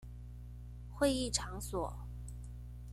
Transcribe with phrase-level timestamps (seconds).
[0.89, 1.95] 會議場所